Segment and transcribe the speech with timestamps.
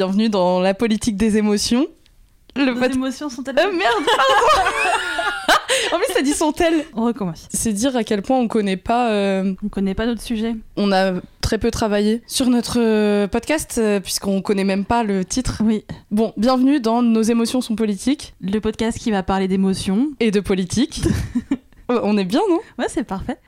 [0.00, 1.88] Bienvenue dans la politique des émotions.
[2.54, 4.70] Le Nos émotions sont-elles Oh merde, pardon
[5.92, 7.48] En plus, ça dit sont-elles On recommence.
[7.52, 9.10] C'est dire à quel point on connaît pas.
[9.10, 10.54] euh, On connaît pas notre sujet.
[10.76, 15.24] on a très peu travaillé sur notre euh, podcast euh, puisqu'on connaît même pas le
[15.24, 15.62] titre.
[15.64, 15.84] Oui.
[16.12, 20.10] Bon, bienvenue dans Nos émotions sont politiques Le podcast qui va parler d'émotions.
[20.20, 21.02] et de politique.
[21.88, 22.60] On est bien, non?
[22.78, 23.38] Ouais, c'est parfait.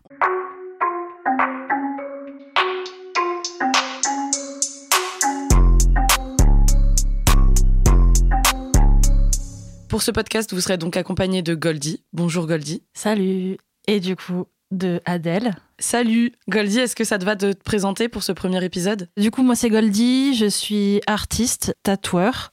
[9.90, 12.04] Pour ce podcast, vous serez donc accompagné de Goldie.
[12.12, 12.84] Bonjour Goldie.
[12.94, 13.56] Salut.
[13.88, 15.56] Et du coup, de Adèle.
[15.80, 19.08] Salut Goldie, est-ce que ça te va de te présenter pour ce premier épisode?
[19.16, 20.36] Du coup, moi, c'est Goldie.
[20.36, 22.52] Je suis artiste, tatoueur.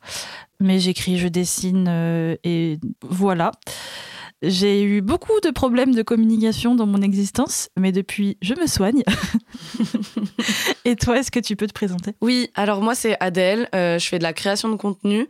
[0.60, 3.52] Mais j'écris, je dessine euh, et voilà.
[4.42, 9.04] J'ai eu beaucoup de problèmes de communication dans mon existence, mais depuis, je me soigne.
[10.86, 12.14] et toi, est-ce que tu peux te présenter?
[12.22, 15.28] Oui, alors moi c'est Adèle, euh, je fais de la création de contenu,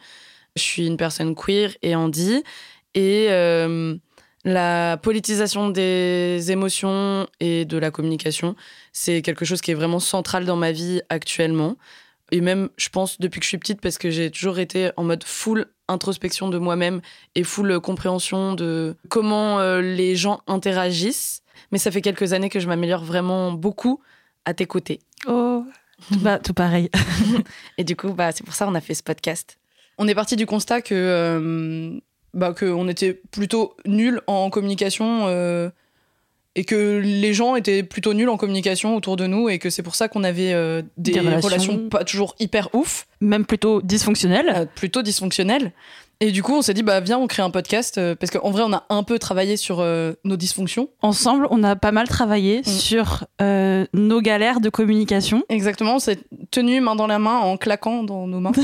[0.57, 2.43] je suis une personne queer et handi,
[2.93, 3.95] et euh,
[4.43, 8.55] la politisation des émotions et de la communication,
[8.93, 11.75] c'est quelque chose qui est vraiment central dans ma vie actuellement.
[12.31, 15.03] Et même, je pense, depuis que je suis petite, parce que j'ai toujours été en
[15.03, 17.01] mode full introspection de moi-même
[17.35, 21.41] et full compréhension de comment euh, les gens interagissent.
[21.71, 24.01] Mais ça fait quelques années que je m'améliore vraiment beaucoup
[24.45, 24.99] à tes côtés.
[25.27, 25.65] Oh
[26.21, 26.89] Bah, tout pareil.
[27.77, 29.57] Et du coup, bah, c'est pour ça qu'on a fait ce podcast.
[29.97, 31.99] On est parti du constat que, euh,
[32.33, 35.69] bah, que on était plutôt nuls en communication euh,
[36.55, 39.83] et que les gens étaient plutôt nuls en communication autour de nous et que c'est
[39.83, 41.47] pour ça qu'on avait euh, des, Des relations.
[41.47, 41.89] relations.
[41.89, 44.51] pas toujours hyper ouf, Même plutôt dysfonctionnel.
[44.55, 45.71] euh, plutôt dysfonctionnelles.
[46.19, 48.49] Et du coup, on s'est dit, bah, viens, on crée un podcast euh, parce qu'en
[48.49, 50.89] vrai, on a un peu travaillé sur euh, nos dysfonctions.
[51.03, 55.43] Ensemble, on a pas mal travaillé sur euh, nos galères de communication.
[55.49, 58.51] Exactement, on s'est tenu main dans la main en claquant dans nos mains.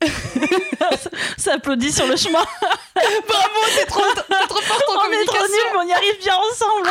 [1.36, 2.38] Ça applaudit sur le chemin.
[2.94, 5.42] Bravo, t'es trop, t'es trop forte en on est trop communication.
[5.48, 6.88] nuls, mais on y arrive bien ensemble.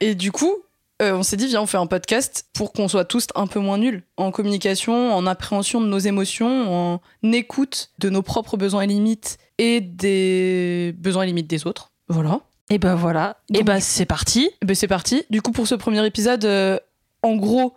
[0.00, 0.63] Et du coup,
[1.04, 3.60] euh, on s'est dit, viens, on fait un podcast pour qu'on soit tous un peu
[3.60, 7.00] moins nuls en communication, en appréhension de nos émotions, en
[7.32, 11.92] écoute de nos propres besoins et limites et des besoins et limites des autres.
[12.08, 12.40] Voilà.
[12.70, 13.36] Et ben voilà.
[13.52, 14.50] Et ben c'est parti.
[14.62, 15.24] Eh ben, c'est parti.
[15.30, 16.78] Du coup, pour ce premier épisode, euh,
[17.22, 17.74] en gros,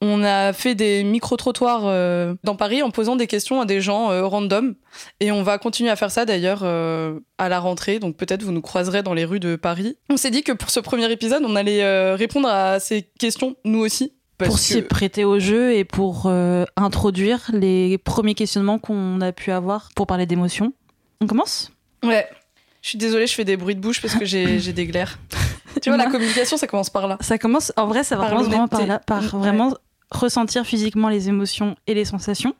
[0.00, 4.10] on a fait des micro-trottoirs euh, dans Paris en posant des questions à des gens
[4.12, 4.74] euh, random.
[5.20, 7.98] Et on va continuer à faire ça d'ailleurs euh, à la rentrée.
[7.98, 9.96] Donc peut-être vous nous croiserez dans les rues de Paris.
[10.08, 13.56] On s'est dit que pour ce premier épisode, on allait euh, répondre à ces questions,
[13.64, 14.12] nous aussi.
[14.38, 16.30] Parce pour que- s'y prêter au jeu et pour
[16.76, 20.72] introduire les premiers questionnements qu'on a pu avoir pour parler d'émotions.
[21.20, 21.72] On commence?
[22.04, 22.26] Ouais.
[22.80, 25.18] Je suis désolée, je fais des bruits de bouche parce que j'ai des glaires.
[25.82, 27.18] tu vois, la communication, ça commence par là.
[27.20, 29.74] Ça commence, en vrai, ça Par commence vraiment par là, par vraiment
[30.10, 32.54] ressentir physiquement les émotions et les sensations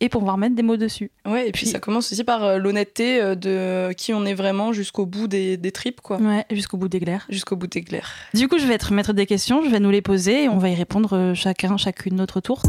[0.00, 1.10] et pouvoir mettre des mots dessus.
[1.26, 4.34] Ouais, et puis Puis- ça commence aussi par euh, l'honnêteté euh, de qui on est
[4.34, 6.16] vraiment jusqu'au bout des, des tripes, quoi.
[6.18, 7.26] Ouais, jusqu'au bout des glaires.
[7.28, 8.10] Jusqu'au bout des glaires.
[8.34, 10.58] Du coup, je vais être maître des questions, je vais nous les poser et on
[10.58, 12.62] va y répondre euh, chacun, chacune notre tour.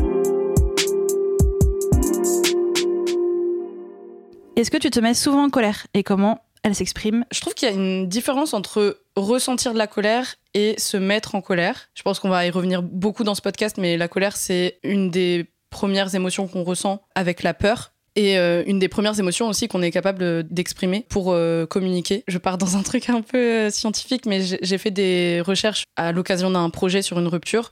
[4.56, 7.68] Est-ce que tu te mets souvent en colère et comment elle s'exprime Je trouve qu'il
[7.68, 11.90] y a une différence entre ressentir de la colère et se mettre en colère.
[11.94, 15.09] Je pense qu'on va y revenir beaucoup dans ce podcast, mais la colère, c'est une
[15.09, 17.94] des premières émotions qu'on ressent avec la peur.
[18.16, 22.24] Et euh, une des premières émotions aussi qu'on est capable d'exprimer pour euh, communiquer.
[22.28, 26.12] Je pars dans un truc un peu euh, scientifique, mais j'ai fait des recherches à
[26.12, 27.72] l'occasion d'un projet sur une rupture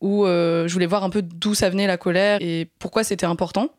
[0.00, 3.70] où je voulais voir un peu d'où ça venait la colère et pourquoi c'était important.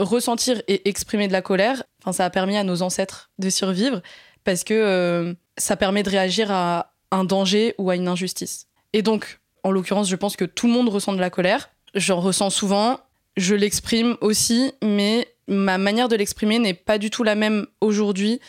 [0.00, 4.00] Ressentir et exprimer de la colère, enfin, ça a permis à nos ancêtres de survivre
[4.44, 8.66] parce que euh, ça permet de réagir à un danger ou à une injustice.
[8.94, 11.68] Et donc, en l'occurrence, je pense que tout le monde ressent de la colère.
[11.94, 12.98] J'en ressens souvent,
[13.36, 18.40] je l'exprime aussi, mais ma manière de l'exprimer n'est pas du tout la même aujourd'hui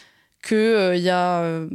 [0.41, 1.65] qu'il y a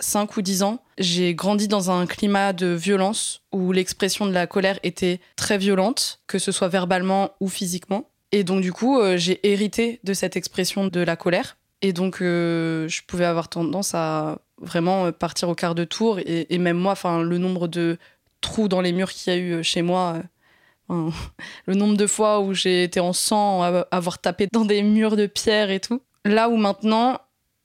[0.00, 0.82] 5 ou 10 ans.
[0.98, 6.20] J'ai grandi dans un climat de violence où l'expression de la colère était très violente,
[6.26, 8.08] que ce soit verbalement ou physiquement.
[8.34, 11.56] Et donc, du coup, euh, j'ai hérité de cette expression de la colère.
[11.82, 16.18] Et donc, euh, je pouvais avoir tendance à vraiment euh, partir au quart de tour.
[16.18, 17.96] Et, même moi, enfin, le nombre de
[18.40, 20.20] trous dans les murs qu'il y a eu chez moi,
[20.88, 25.26] le nombre de fois où j'ai été en sang, avoir tapé dans des murs de
[25.26, 26.02] pierre et tout.
[26.24, 27.20] Là où maintenant,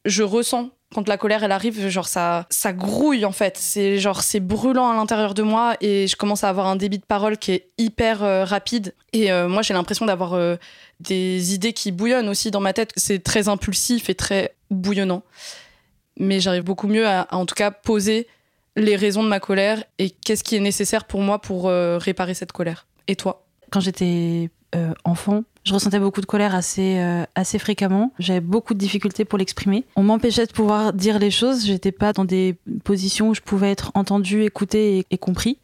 [0.05, 3.57] je ressens quand la colère elle arrive, genre ça, ça grouille en fait.
[3.57, 6.97] C'est genre c'est brûlant à l'intérieur de moi et je commence à avoir un débit
[6.97, 8.95] de parole qui est hyper euh, rapide.
[9.13, 10.55] Et euh, moi j'ai l'impression d'avoir euh,
[10.99, 12.91] des idées qui bouillonnent aussi dans ma tête.
[12.95, 15.21] C'est très impulsif et très bouillonnant.
[16.17, 18.27] Mais j'arrive beaucoup mieux à, à, en tout cas poser
[18.75, 22.51] les raisons de ma colère et qu'est-ce qui est nécessaire pour moi pour réparer cette
[22.51, 22.87] colère.
[23.07, 23.45] Et toi?
[23.71, 24.49] Quand j'étais
[25.03, 28.11] enfant, je ressentais beaucoup de colère assez, euh, assez fréquemment.
[28.19, 29.85] J'avais beaucoup de difficultés pour l'exprimer.
[29.95, 31.65] On m'empêchait de pouvoir dire les choses.
[31.65, 35.59] J'étais pas dans des positions où je pouvais être entendue, écoutée et, et compris.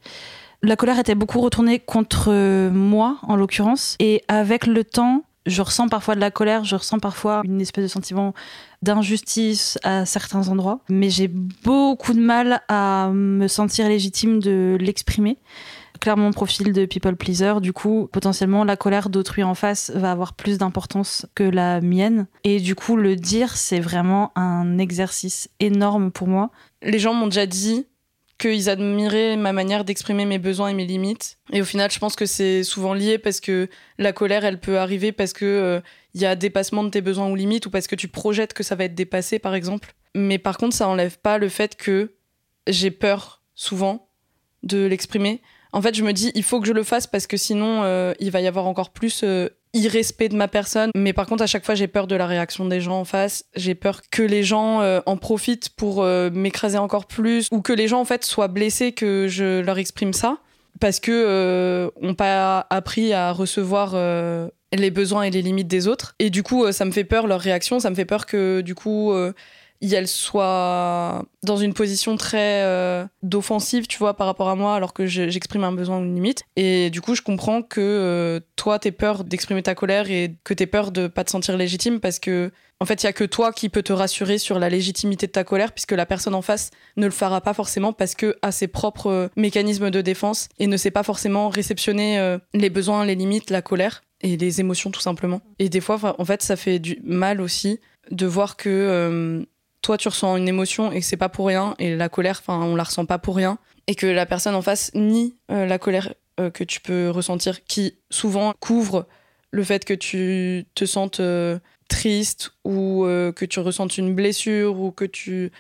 [0.62, 3.96] La colère était beaucoup retournée contre moi, en l'occurrence.
[4.00, 7.84] Et avec le temps, je ressens parfois de la colère, je ressens parfois une espèce
[7.84, 8.34] de sentiment
[8.82, 15.38] d'injustice à certains endroits, mais j'ai beaucoup de mal à me sentir légitime de l'exprimer.
[16.00, 20.34] Clairement, profil de people pleaser, du coup, potentiellement, la colère d'autrui en face va avoir
[20.34, 22.28] plus d'importance que la mienne.
[22.44, 26.52] Et du coup, le dire, c'est vraiment un exercice énorme pour moi.
[26.82, 27.88] Les gens m'ont déjà dit
[28.38, 31.38] qu'ils admiraient ma manière d'exprimer mes besoins et mes limites.
[31.54, 34.78] Et au final, je pense que c'est souvent lié parce que la colère, elle peut
[34.78, 35.80] arriver parce que euh,
[36.14, 38.64] il y a dépassement de tes besoins ou limites ou parce que tu projettes que
[38.64, 39.96] ça va être dépassé, par exemple.
[40.16, 42.14] Mais par contre, ça enlève pas le fait que
[42.68, 44.10] j'ai peur souvent
[44.64, 45.42] de l'exprimer.
[45.76, 48.14] En fait, je me dis, il faut que je le fasse parce que sinon, euh,
[48.22, 50.90] il va y avoir encore plus euh, irrespect de ma personne.
[50.96, 53.44] Mais par contre, à chaque fois, j'ai peur de la réaction des gens en face.
[53.58, 56.02] J'ai peur que les gens euh, en profitent pour
[56.32, 60.14] m'écraser encore plus ou que les gens en fait soient blessés que je leur exprime
[60.14, 60.38] ça
[60.80, 63.96] parce que ont pas appris à recevoir
[64.72, 66.16] les besoins et les limites des autres.
[66.20, 67.82] Et du coup, ça me fait peur leur réaction.
[67.82, 69.14] Ça me fait peur que du coup
[69.94, 74.94] elles soient dans une position très euh, d'offensive, tu vois, par rapport à moi, alors
[74.94, 76.44] que je- j'exprime un besoin ou une limite.
[76.56, 80.54] Et du coup, je comprends que euh, toi, t'es peur d'exprimer ta colère et que
[80.54, 83.24] t'es peur de pas te sentir légitime parce que, en fait, il y a que
[83.24, 86.42] toi qui peux te rassurer sur la légitimité de ta colère, puisque la personne en
[86.42, 90.50] face ne le fera pas forcément parce que a ses propres euh, mécanismes de défense
[90.60, 94.60] et ne sait pas forcément réceptionner euh, les besoins, les limites, la colère et les
[94.60, 95.42] émotions tout simplement.
[95.60, 97.80] Et des fois, en fait, ça fait du mal aussi
[98.12, 99.46] de voir que
[99.86, 102.60] toi tu ressens une émotion et que c'est pas pour rien et la colère, enfin,
[102.60, 105.78] on la ressent pas pour rien et que la personne en face nie euh, la
[105.78, 109.08] colère euh, que tu peux ressentir, qui souvent couvre
[109.52, 114.90] le fait que tu te sentes euh, triste ou que tu ressentes une blessure ou
[114.90, 115.52] que tu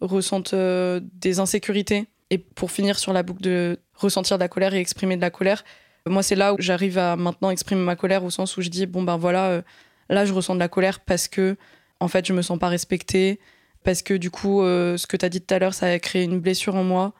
[0.00, 2.06] ressentes des insécurités.
[2.30, 5.28] Et pour finir sur la boucle de ressentir de la colère et exprimer de la
[5.28, 5.62] colère,
[6.06, 8.86] moi c'est là où j'arrive à maintenant exprimer ma colère au sens où je dis
[8.86, 9.62] bon ben voilà,
[10.08, 11.58] là je ressens de la colère parce que
[12.00, 13.38] en fait je me sens pas respectée,
[13.84, 15.98] parce que du coup euh, ce que tu as dit tout à l'heure ça a
[15.98, 17.14] créé une blessure en moi,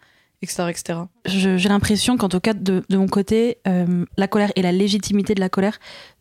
[0.45, 0.65] etc.
[0.69, 0.99] etc.
[1.25, 5.35] J'ai l'impression qu'en tout cas, de, de mon côté, euh, la colère et la légitimité
[5.35, 5.79] de la colère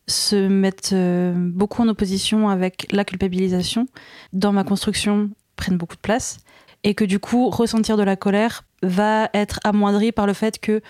[0.08, 3.88] se mettent euh, beaucoup en opposition avec la culpabilisation.
[4.32, 6.38] Dans ma construction, prennent beaucoup de place.
[6.84, 10.82] Et que du coup, ressentir de la colère va être amoindri par le fait que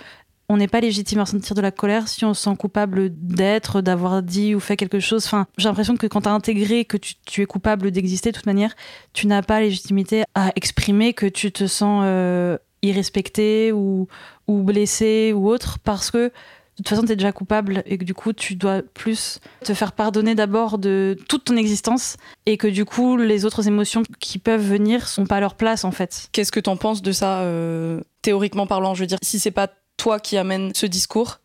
[0.49, 3.81] on n'est pas légitime à ressentir de la colère si on se sent coupable d'être,
[3.81, 5.25] d'avoir dit ou fait quelque chose.
[5.25, 8.45] Enfin, j'ai l'impression que quand tu as intégré que tu, es coupable d'exister, de toute
[8.45, 8.75] manière,
[9.13, 14.07] tu n'as pas légitimité à exprimer que tu te sens euh, irrespecté ou,
[14.47, 16.31] ou blessé ou autre parce que
[16.73, 19.75] de toute façon, tu es déjà coupable et que du coup, tu dois plus te
[19.75, 22.17] faire pardonner d'abord de toute ton existence
[22.47, 25.85] et que du coup, les autres émotions qui peuvent venir sont pas à leur place
[25.85, 26.29] en fait.
[26.31, 28.95] Qu'est-ce que t'en penses de ça, euh, théoriquement parlant?
[28.95, 31.39] Je veux dire, si c'est pas toi qui amène ce discours,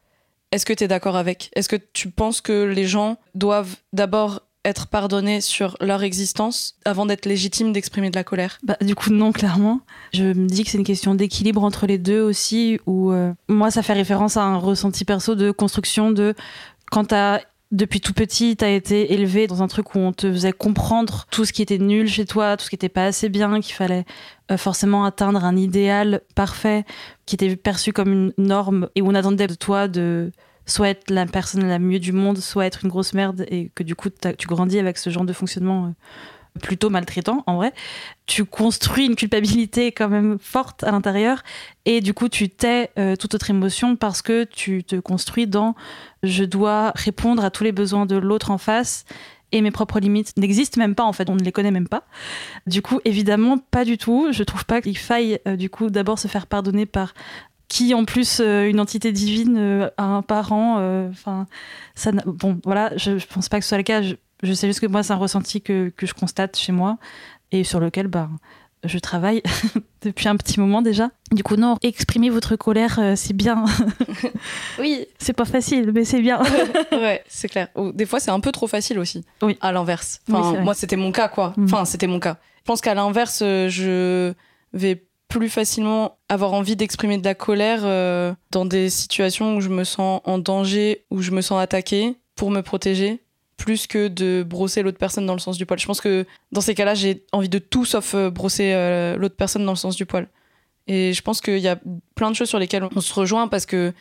[0.50, 1.50] est-ce que t'es d'accord avec?
[1.54, 7.06] Est-ce que tu penses que les gens doivent d'abord être pardonnés sur leur existence avant
[7.06, 8.58] d'être légitimes d'exprimer de la colère?
[8.62, 9.80] Bah, du coup, non, clairement.
[10.12, 13.70] Je me dis que c'est une question d'équilibre entre les deux aussi, où euh, moi,
[13.70, 16.34] ça fait référence à un ressenti perso de construction de
[16.90, 17.40] quand t'as.
[17.70, 21.44] Depuis tout petit, t'as été élevé dans un truc où on te faisait comprendre tout
[21.44, 24.06] ce qui était nul chez toi, tout ce qui était pas assez bien, qu'il fallait
[24.50, 26.86] euh, forcément atteindre un idéal parfait,
[27.26, 30.32] qui était perçu comme une norme et où on attendait de toi de
[30.64, 33.82] soit être la personne la mieux du monde, soit être une grosse merde et que
[33.82, 34.08] du coup
[34.38, 37.74] tu grandis avec ce genre de fonctionnement euh, plutôt maltraitant en vrai
[38.28, 41.42] tu construis une culpabilité quand même forte à l'intérieur
[41.86, 45.74] et du coup tu tais euh, toute autre émotion parce que tu te construis dans
[46.22, 49.06] je dois répondre à tous les besoins de l'autre en face
[49.50, 52.04] et mes propres limites n'existent même pas en fait, on ne les connaît même pas.
[52.66, 54.28] Du coup, évidemment, pas du tout.
[54.30, 57.14] Je trouve pas qu'il faille euh, du coup d'abord se faire pardonner par
[57.66, 61.08] qui en plus euh, une entité divine a un parent.
[61.08, 61.46] Enfin,
[62.26, 64.02] Bon, voilà, je, je pense pas que ce soit le cas.
[64.02, 66.98] Je, je sais juste que moi, c'est un ressenti que, que je constate chez moi
[67.52, 68.28] et sur lequel bah,
[68.84, 69.42] je travaille
[70.02, 71.10] depuis un petit moment déjà.
[71.32, 73.64] Du coup, non, exprimer votre colère, euh, c'est bien.
[74.78, 76.40] Oui, c'est pas facile, mais c'est bien.
[76.92, 77.68] ouais, c'est clair.
[77.94, 79.24] Des fois, c'est un peu trop facile aussi.
[79.42, 79.58] Oui.
[79.60, 80.20] À l'inverse.
[80.30, 81.52] Enfin, moi, c'était mon cas, quoi.
[81.56, 81.64] Mm.
[81.64, 82.36] Enfin, c'était mon cas.
[82.58, 84.32] Je pense qu'à l'inverse, euh, je
[84.72, 89.68] vais plus facilement avoir envie d'exprimer de la colère euh, dans des situations où je
[89.68, 93.22] me sens en danger, où je me sens attaquée pour me protéger,
[93.58, 95.78] plus que de brosser l'autre personne dans le sens du poil.
[95.78, 99.36] Je pense que dans ces cas-là, j'ai envie de tout sauf euh, brosser euh, l'autre
[99.36, 100.28] personne dans le sens du poil.
[100.86, 101.78] Et je pense qu'il y a
[102.14, 103.92] plein de choses sur lesquelles on se rejoint parce que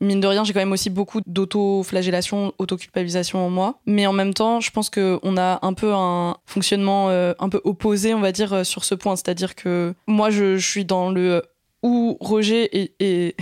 [0.00, 3.78] mine de rien, j'ai quand même aussi beaucoup d'auto-flagellation, auto-culpabilisation en moi.
[3.86, 7.60] Mais en même temps, je pense qu'on a un peu un fonctionnement euh, un peu
[7.62, 9.14] opposé, on va dire, sur ce point.
[9.14, 11.44] C'est-à-dire que moi, je, suis dans le
[11.84, 13.36] où Roger et,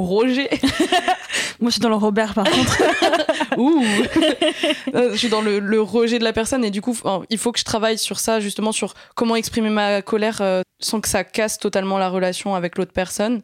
[0.00, 0.48] Roger.
[1.60, 2.82] Moi, je suis dans le Robert, par contre.
[3.58, 3.82] Ouh
[4.94, 6.96] euh, Je suis dans le, rejet de la personne et du coup,
[7.28, 10.42] il faut que je travaille sur ça, justement, sur comment exprimer ma colère
[10.78, 13.42] sans que ça casse totalement la relation avec l'autre personne.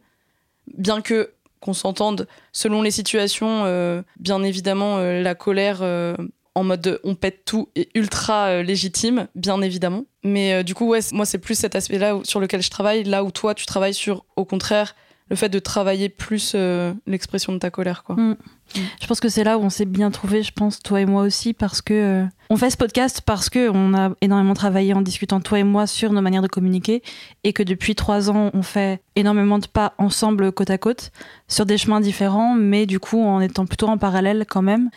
[0.75, 3.63] Bien que qu'on s'entende selon les situations.
[3.65, 6.15] Euh, bien évidemment, euh, la colère euh,
[6.55, 10.05] en mode on pète tout est ultra légitime, bien évidemment.
[10.23, 13.31] Mais du coup, ouais, moi, c'est plus cet aspect-là sur lequel je travaille, là où
[13.31, 14.95] toi, tu travailles sur, au contraire,
[15.29, 16.55] le fait de travailler plus
[17.05, 18.15] l'expression de ta colère, quoi.
[18.15, 18.37] Mm.
[19.01, 21.23] Je pense que c'est là où on s'est bien trouvé, je pense, toi et moi
[21.23, 25.01] aussi, parce que euh, on fait ce podcast parce que on a énormément travaillé en
[25.01, 27.01] discutant toi et moi sur nos manières de communiquer
[27.43, 31.11] et que depuis trois ans, on fait énormément de pas ensemble côte à côte
[31.47, 34.89] sur des chemins différents, mais du coup en étant plutôt en parallèle quand même.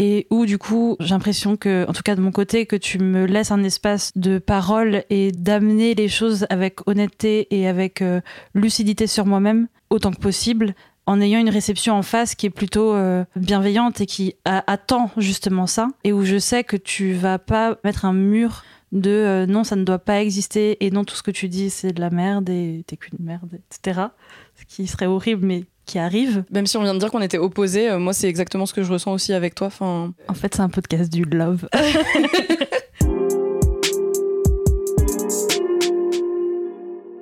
[0.00, 2.98] Et où du coup, j'ai l'impression que, en tout cas de mon côté, que tu
[2.98, 8.20] me laisses un espace de parole et d'amener les choses avec honnêteté et avec euh,
[8.54, 10.74] lucidité sur moi-même autant que possible,
[11.06, 15.66] en ayant une réception en face qui est plutôt euh, bienveillante et qui attend justement
[15.66, 18.62] ça, et où je sais que tu vas pas mettre un mur
[18.92, 21.70] de euh, non, ça ne doit pas exister, et non, tout ce que tu dis,
[21.70, 24.08] c'est de la merde, et t'es qu'une merde, etc.
[24.54, 26.44] Ce qui serait horrible, mais qui arrive.
[26.50, 28.84] Même si on vient de dire qu'on était opposés, euh, moi, c'est exactement ce que
[28.84, 29.66] je ressens aussi avec toi.
[29.68, 30.12] Enfin...
[30.28, 31.68] En fait, c'est un podcast du love.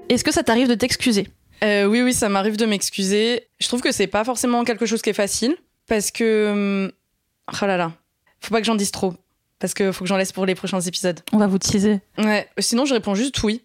[0.09, 1.29] Est-ce que ça t'arrive de t'excuser?
[1.65, 3.49] Euh, oui, oui, ça m'arrive de m'excuser.
[3.59, 5.57] Je trouve que c'est pas forcément quelque chose qui est facile
[5.87, 6.93] parce que.
[7.49, 7.93] Oh là là.
[8.41, 9.15] Faut pas que j'en dise trop.
[9.59, 11.21] Parce que faut que j'en laisse pour les prochains épisodes.
[11.33, 12.01] On va vous teaser.
[12.19, 12.47] Ouais.
[12.59, 13.63] Sinon, je réponds juste oui.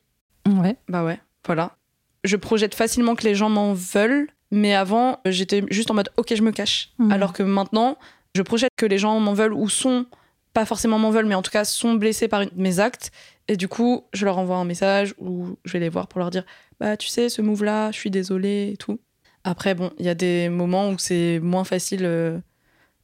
[0.47, 0.77] Ouais.
[0.87, 1.19] Bah ouais.
[1.45, 1.75] Voilà.
[2.23, 4.29] Je projette facilement que les gens m'en veulent.
[4.51, 6.91] Mais avant, j'étais juste en mode ok, je me cache.
[6.99, 7.11] Mhm.
[7.11, 7.97] Alors que maintenant,
[8.35, 10.05] je projette que les gens m'en veulent ou sont,
[10.53, 13.11] pas forcément m'en veulent, mais en tout cas sont blessés par mes actes.
[13.47, 16.29] Et du coup, je leur envoie un message ou je vais les voir pour leur
[16.29, 16.43] dire
[16.81, 18.99] bah tu sais ce move là je suis désolée et tout
[19.43, 22.39] après bon il y a des moments où c'est moins facile euh,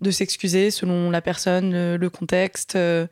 [0.01, 3.08] de s'excuser selon la personne le, contexte euh,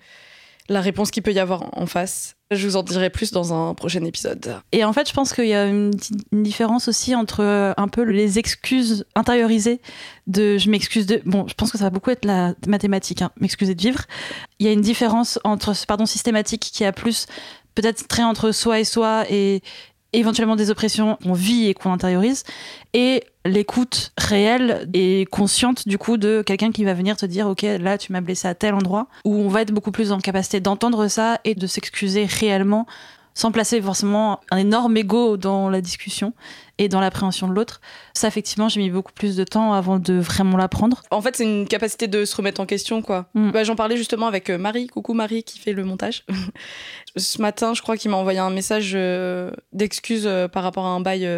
[0.68, 3.74] la réponse qu'il peut y avoir en face je vous en dirai plus dans un
[3.74, 4.62] prochain épisode.
[4.72, 5.92] Et en fait je pense qu'il y a une,
[6.32, 9.82] différence aussi entre euh, un peu les excuses intériorisées
[10.28, 13.32] de je m'excuse de bon je pense que ça va beaucoup être la mathématique hein,
[13.40, 14.02] m'excuser de vivre.
[14.60, 17.26] Il y a une différence entre ce pardon systématique qui a plus
[17.74, 19.62] peut-être trait entre soi et soi et,
[20.16, 22.44] éventuellement des oppressions qu'on vit et qu'on intériorise,
[22.94, 27.62] et l'écoute réelle et consciente du coup de quelqu'un qui va venir te dire ok
[27.80, 30.60] là tu m'as blessé à tel endroit, où on va être beaucoup plus en capacité
[30.60, 32.88] d'entendre ça et de s'excuser réellement
[33.36, 36.34] sans placer forcément un énorme ego dans la discussion
[36.78, 37.82] et dans l'appréhension de l'autre.
[38.14, 41.04] Ça, effectivement, j'ai mis beaucoup plus de temps avant de vraiment l'apprendre.
[41.12, 43.28] En fait, c'est une capacité de se remettre en question, quoi.
[43.34, 43.52] Mm.
[43.52, 44.88] Bah, J'en parlais justement avec euh, Marie.
[44.88, 46.26] Coucou Marie, qui fait le montage.
[47.18, 50.90] Ce matin, je crois qu'il m'a envoyé un message euh, d'excuse euh, par rapport à
[50.90, 51.30] un bail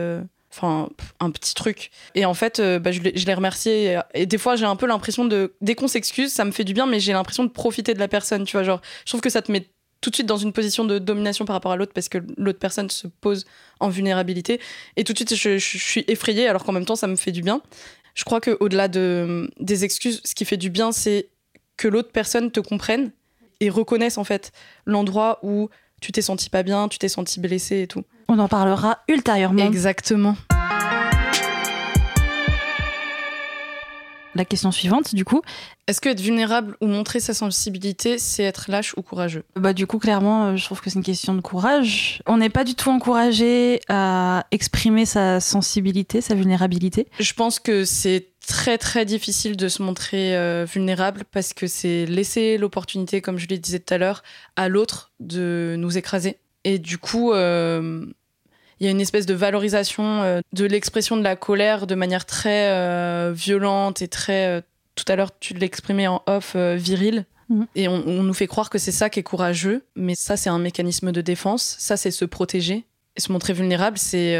[0.49, 0.89] enfin
[1.19, 4.77] un petit truc et en fait bah, je l'ai remercié et, des fois j'ai un
[4.77, 7.49] peu l'impression de dès qu'on s'excuse ça me fait du bien mais j'ai l'impression de
[7.49, 9.67] profiter de la personne tu vois genre je trouve que ça te met
[10.01, 12.59] tout de suite dans une position de domination par rapport à l'autre parce que l'autre
[12.59, 13.45] personne se pose
[13.79, 14.59] en vulnérabilité.
[14.95, 17.41] Et tout de suite, je, suis effrayée alors qu'en même temps, ça me fait du
[17.41, 17.61] bien.
[18.13, 21.29] Je crois qu'au-delà de, des excuses, ce qui fait du bien, c'est
[21.77, 23.11] que l'autre personne te comprenne
[23.59, 24.51] et reconnaisse en fait
[24.85, 25.69] l'endroit où
[26.01, 28.03] tu t'es senti pas bien, tu t'es senti blessé et tout.
[28.27, 29.65] On en parlera ultérieurement.
[29.65, 30.35] Exactement.
[34.37, 35.41] La question suivante, du coup.
[35.87, 39.43] Est-ce que être vulnérable ou montrer sa sensibilité, c'est être lâche ou courageux?
[39.55, 42.21] Bah du coup, clairement, euh, je trouve que c'est une question de courage.
[42.25, 47.07] On n'est pas du tout encouragé à exprimer sa sensibilité, sa vulnérabilité.
[47.19, 52.05] Je pense que c'est très très difficile de se montrer euh, vulnérable parce que c'est
[52.05, 54.23] laisser l'opportunité, comme je le disais tout à l'heure,
[54.55, 56.37] à l'autre de nous écraser.
[56.63, 58.05] Et du coup, euh,
[58.79, 62.25] il y a une espèce de valorisation euh, de l'expression de la colère de manière
[62.25, 64.47] très euh, violente et très.
[64.47, 64.61] Euh,
[64.95, 67.25] tout à l'heure, tu l'exprimais en off viril.
[67.49, 67.67] Mhm.
[67.75, 70.57] Et on, nous fait croire que c'est ça qui est courageux, mais ça, c'est un
[70.57, 71.75] mécanisme de défense.
[71.77, 72.85] Ça, c'est se protéger.
[73.15, 74.35] Et se montrer vulnérable, c'est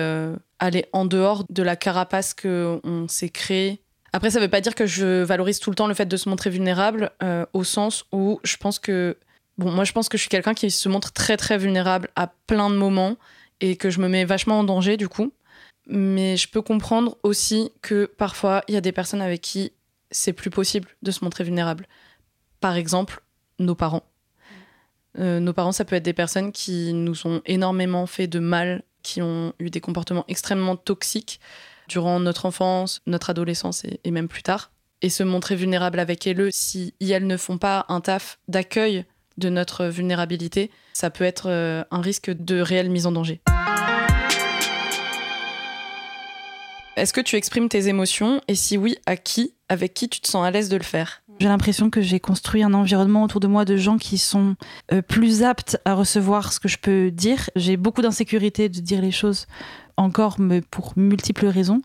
[0.58, 3.82] aller en dehors de la carapace qu'on s'est créée.
[4.14, 6.18] Après, ça ne veut pas dire que je valorise tout le temps le fait de
[6.18, 7.12] se montrer vulnérable,
[7.54, 9.16] au sens où je pense que.
[9.60, 12.32] Bon, moi, je pense que je suis quelqu'un qui se montre très, très vulnérable à
[12.48, 13.16] plein de moments
[13.62, 15.34] et que je me mets vachement en danger du coup.
[15.88, 19.72] Mais je peux comprendre aussi que parfois il y a des personnes avec qui
[20.12, 21.88] c'est plus possible de se montrer vulnérable.
[22.60, 23.22] Par exemple,
[23.60, 24.04] nos parents.
[25.20, 28.84] Euh, nos parents, ça peut être des personnes qui nous ont énormément fait de mal,
[29.04, 31.40] qui ont eu des comportements extrêmement toxiques
[31.88, 34.72] durant notre enfance, notre adolescence et, même plus tard.
[35.02, 39.06] Et se montrer vulnérable avec elles si elles ne font pas un taf d'accueil
[39.38, 43.42] de notre vulnérabilité, ça peut être euh, un risque de réelle mise en danger.
[46.98, 50.28] Est-ce que tu exprimes tes émotions et si oui, à qui Avec qui tu te
[50.28, 51.22] sens à l'aise de le faire?
[51.40, 54.56] J'ai l'impression que j'ai construit un environnement autour de moi de gens qui sont
[54.92, 57.52] euh, plus aptes à recevoir ce que je peux dire.
[57.56, 59.46] J'ai beaucoup d'insécurité de dire les choses
[59.98, 61.84] encore, mais pour multiples raisons.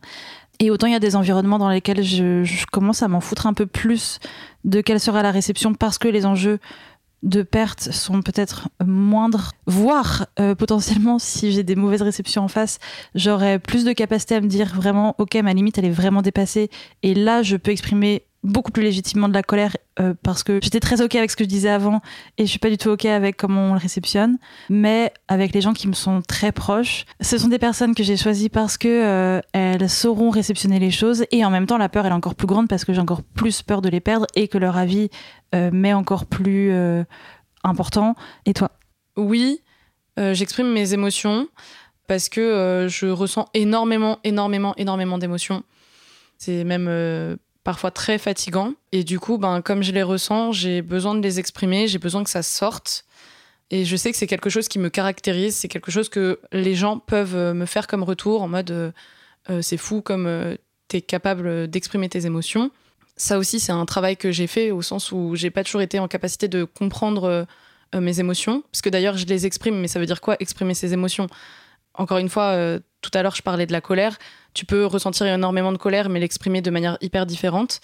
[0.59, 3.47] Et autant il y a des environnements dans lesquels je, je commence à m'en foutre
[3.47, 4.19] un peu plus
[4.65, 6.59] de quelle sera la réception parce que les enjeux
[7.23, 12.79] de pertes sont peut-être moindres, voire euh, potentiellement si j'ai des mauvaises réceptions en face,
[13.15, 16.71] j'aurais plus de capacité à me dire vraiment ok ma limite elle est vraiment dépassée.
[17.03, 20.81] Et là je peux exprimer beaucoup plus légitimement de la colère euh, parce que j'étais
[20.81, 22.01] très ok avec ce que je disais avant
[22.39, 24.39] et je suis pas du tout ok avec comment on le réceptionne.
[24.69, 28.17] Mais avec les gens qui me sont très proches ce sont des personnes que j'ai
[28.17, 32.07] choisies parce que euh, elles sauront réceptionner les choses et en même temps la peur
[32.07, 34.49] elle est encore plus grande parce que j'ai encore plus peur de les perdre et
[34.49, 35.09] que leur avis
[35.55, 36.73] euh, m'est encore plus
[37.63, 38.15] important.
[38.47, 38.71] Et toi?
[39.17, 39.61] Oui
[40.19, 41.49] j'exprime mes émotions
[42.07, 45.63] parce que je ressens énormément énormément énormément d'émotions.
[46.39, 48.75] C'est même parfois très fatigant.
[48.93, 52.25] Et du coup, ben, comme je les ressens, j'ai besoin de les exprimer, j'ai besoin
[52.25, 53.05] que ça sorte.
[53.71, 56.75] Et je sais que c'est quelque chose qui me caractérise, c'est quelque chose que les
[56.75, 58.93] gens peuvent euh, me faire comme retour en mode euh,
[59.49, 60.57] euh, c'est fou comme
[60.89, 62.71] tu es capable d'exprimer tes émotions.
[63.17, 65.99] Ça aussi, c'est un travail que j'ai fait au sens où j'ai pas toujours été
[65.99, 67.47] en capacité de comprendre
[67.95, 68.63] mes émotions.
[68.73, 71.27] Parce que d'ailleurs, je les exprime, mais ça veut dire quoi exprimer ses émotions?
[71.95, 72.57] Encore une fois,
[73.01, 74.19] tout à l'heure, je parlais de la colère
[74.55, 77.81] tu peux ressentir énormément de colère, mais l'exprimer de manière hyper différente.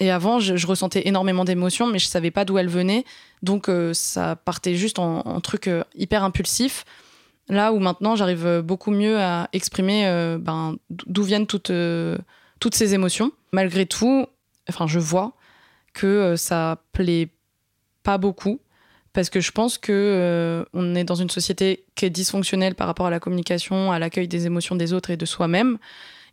[0.00, 3.04] Et avant, je, ressentais énormément d'émotions, mais je savais pas d'où elles venaient.
[3.42, 6.84] Donc, euh, ça partait juste en, truc euh, hyper impulsif.
[7.48, 11.72] Là où maintenant, j'arrive beaucoup mieux à exprimer euh, ben, d'où viennent toutes,
[12.60, 13.32] toutes ces émotions.
[13.52, 14.26] Malgré tout,
[14.68, 15.32] enfin, je vois
[15.94, 17.30] que ça plaît
[18.02, 18.60] pas beaucoup
[19.18, 23.06] parce que je pense que on est dans une société qui est dysfonctionnelle par rapport
[23.06, 25.78] à la communication, à l'accueil des émotions des autres et de soi-même,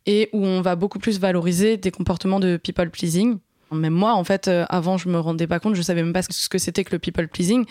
[0.05, 3.39] et où on va beaucoup plus valoriser des comportements de people pleasing.
[3.71, 6.21] Même moi, en fait, euh, avant, je me rendais pas compte, je savais même pas
[6.21, 7.65] ce que c'était que le people pleasing.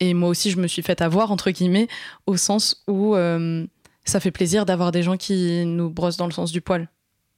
[0.00, 1.88] Et moi aussi, je me suis fait avoir, entre guillemets,
[2.26, 3.64] au sens où euh,
[4.04, 6.90] ça fait plaisir d'avoir des gens qui nous brossent dans le sens du poil,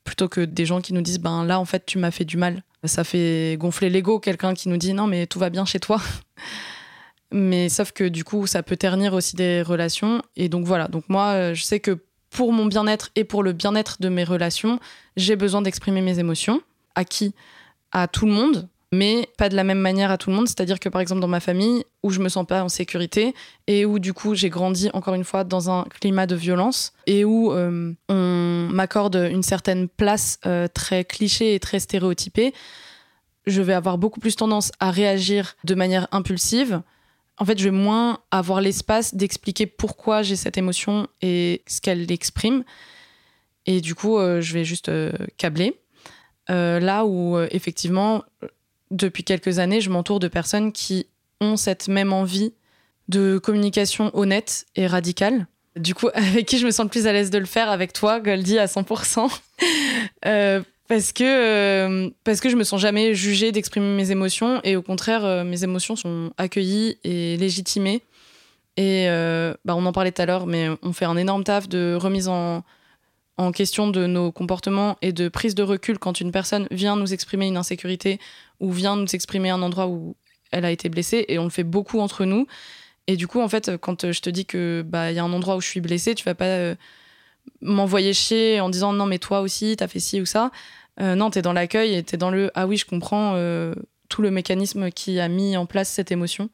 [0.03, 2.37] plutôt que des gens qui nous disent, ben là, en fait, tu m'as fait du
[2.38, 2.64] mal.
[2.83, 6.00] Ça fait gonfler l'ego, quelqu'un qui nous dit, non, mais tout va bien chez toi.
[7.35, 10.23] Mais sauf que du coup, ça peut ternir aussi des relations.
[10.37, 11.99] Et donc voilà, donc moi, euh, je sais que
[12.31, 14.79] pour mon bien-être et pour le bien-être de mes relations,
[15.16, 16.62] j'ai besoin d'exprimer mes émotions.
[16.94, 17.35] À qui?
[17.90, 20.47] À tout le monde, mais pas de la même manière à tout le monde.
[20.47, 23.35] C'est-à-dire que par exemple dans ma famille, où je me sens pas en sécurité
[23.66, 27.25] et où du coup j'ai grandi encore une fois dans un climat de violence et
[27.25, 32.55] où euh, on m'accorde une certaine place euh, très cliché et très stéréotypée,
[33.49, 36.81] je vais avoir beaucoup plus tendance à réagir de manière impulsive
[37.38, 42.11] en fait, je vais moins avoir l'espace d'expliquer pourquoi j'ai cette émotion et ce qu'elle
[42.11, 42.64] exprime.
[43.66, 45.81] Et du coup, euh, je vais juste euh, câbler.
[46.51, 48.23] Euh, là où, effectivement,
[48.90, 51.07] depuis quelques années, je m'entoure de personnes qui
[51.40, 52.53] ont cette même envie
[53.09, 55.47] de communication honnête et radicale.
[55.77, 57.92] Du coup, avec qui je me sens le plus à l'aise de le faire, avec
[57.92, 59.31] toi, Goldie, à 100%.
[60.88, 64.83] Parce que, euh, parce que je me sens jamais jugée d'exprimer mes émotions et au
[64.83, 68.03] contraire, euh, mes émotions sont accueillies et légitimées.
[68.77, 71.68] Et euh, bah, on en parlait tout à l'heure, mais on fait un énorme taf
[71.68, 72.64] de remise en,
[73.38, 77.14] en question de nos comportements et de prise de recul quand une personne vient nous
[77.14, 78.18] exprimer une insécurité
[78.61, 80.16] ou vient nous exprimer un endroit où
[80.51, 81.25] elle a été blessée.
[81.29, 82.47] Et on le fait beaucoup entre nous.
[83.07, 85.33] Et du coup, en fait, quand je te dis que bah il y a un
[85.33, 86.75] endroit où je suis blessée, tu vas pas
[87.61, 90.50] m'envoyer chier en disant non mais toi aussi t'as fait ci ou ça.
[91.00, 93.74] Euh, non, t'es dans l'accueil et t'es dans le ah oui je comprends euh,
[94.09, 96.50] tout le mécanisme qui a mis en place cette émotion.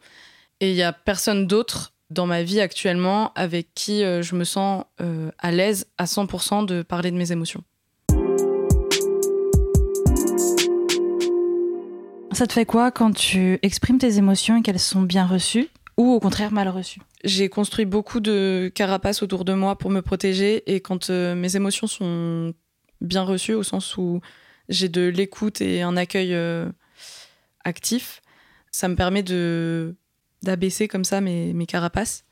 [0.61, 4.45] Et il y a personne d'autre dans ma vie actuellement avec qui euh, je me
[4.45, 4.85] sens
[5.39, 7.63] à l'aise à 100% de parler de mes émotions.
[12.33, 15.69] Ça te fait quoi quand tu exprimes tes émotions et qu'elles sont bien reçues?
[16.01, 20.01] Ou au contraire mal reçues j'ai construit beaucoup de carapaces autour de moi pour me
[20.01, 22.55] protéger et quand euh, mes émotions sont
[23.01, 24.21] bien reçues au sens où
[24.69, 26.71] j'ai de l'écoute et un accueil euh,
[27.65, 28.23] actif,
[28.71, 29.97] ça me permet de
[30.43, 32.25] d'abaisser comme ça mes, mes, carapaces.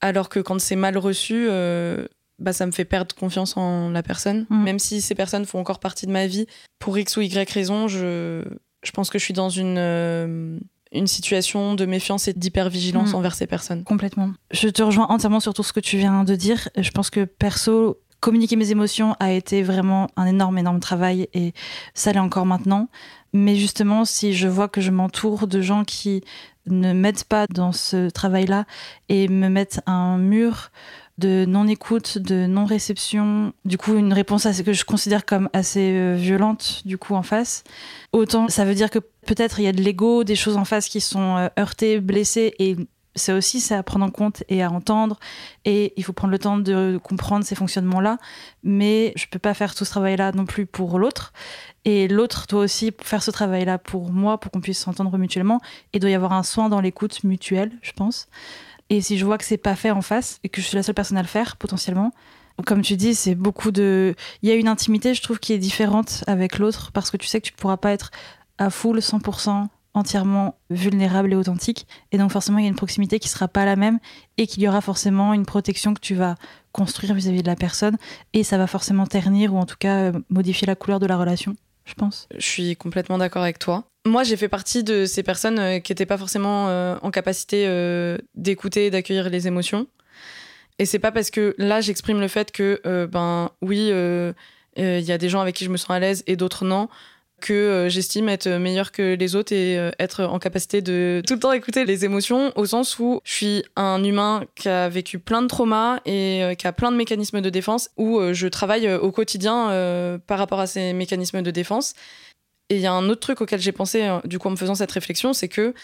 [0.00, 2.06] Alors que quand c'est mal reçu, euh,
[2.38, 4.46] bah ça me fait perdre confiance en la personne.
[4.50, 4.62] Mmh.
[4.62, 6.46] Même si ces personnes font encore partie de ma vie,
[6.78, 8.44] pour X ou Y raison, je,
[8.84, 10.60] je pense que je suis dans une
[10.92, 13.16] une situation de méfiance et d'hypervigilance Mm.
[13.16, 13.84] envers ces personnes.
[13.84, 14.30] Complètement.
[14.50, 16.68] Je te rejoins entièrement sur tout ce que tu viens de dire.
[16.76, 21.52] Je pense que perso, communiquer mes émotions a été vraiment un énorme, énorme travail et
[21.94, 22.88] ça l'est encore maintenant.
[23.32, 26.22] Mais justement, si je vois que je m'entoure de gens qui
[26.66, 28.64] ne m'aident pas dans ce travail-là
[29.08, 30.70] et me mettent un mur
[31.18, 36.14] de non-écoute, de non-réception, du coup une réponse assez, que je considère comme assez euh,
[36.16, 37.64] violente du coup en face,
[38.12, 40.88] autant ça veut dire que peut-être il y a de l'ego, des choses en face
[40.88, 42.76] qui sont euh, heurtées, blessées et
[43.18, 45.18] c'est aussi ça à prendre en compte et à entendre.
[45.64, 48.18] Et il faut prendre le temps de comprendre ces fonctionnements-là.
[48.62, 51.32] Mais je peux pas faire tout ce travail-là non plus pour l'autre.
[51.84, 55.60] Et l'autre doit aussi faire ce travail-là pour moi pour qu'on puisse s'entendre mutuellement.
[55.92, 58.28] Et il doit y avoir un soin dans l'écoute mutuelle je pense
[58.90, 60.82] et si je vois que c'est pas fait en face et que je suis la
[60.82, 62.12] seule personne à le faire potentiellement
[62.66, 65.58] comme tu dis c'est beaucoup de il y a une intimité je trouve qui est
[65.58, 68.10] différente avec l'autre parce que tu sais que tu pourras pas être
[68.58, 71.86] à full 100% entièrement vulnérable et authentique.
[72.12, 73.98] Et donc forcément, il y a une proximité qui sera pas la même
[74.36, 76.36] et qu'il y aura forcément une protection que tu vas
[76.72, 77.96] construire vis-à-vis de la personne.
[78.32, 81.16] Et ça va forcément ternir ou en tout cas euh, modifier la couleur de la
[81.16, 82.28] relation, je pense.
[82.36, 83.84] Je suis complètement d'accord avec toi.
[84.08, 87.66] Moi, j'ai fait partie de ces personnes euh, qui n'étaient pas forcément euh, en capacité
[87.66, 89.86] euh, d'écouter et d'accueillir les émotions.
[90.78, 93.90] Et c'est pas parce que là, j'exprime le fait que, ben oui,
[94.76, 96.88] il y a des gens avec qui je me sens à l'aise et d'autres non,
[97.40, 101.50] que j'estime être meilleure que les autres et être en capacité de tout le temps
[101.50, 105.48] écouter les émotions, au sens où je suis un humain qui a vécu plein de
[105.48, 110.38] traumas et qui a plein de mécanismes de défense, où je travaille au quotidien par
[110.38, 111.94] rapport à ces mécanismes de défense.
[112.70, 114.56] Et il y a un autre truc auquel j'ai pensé, euh, du coup, en me
[114.56, 115.74] faisant cette réflexion, c'est que